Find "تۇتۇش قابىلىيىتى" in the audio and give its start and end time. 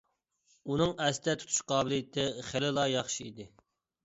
1.41-2.27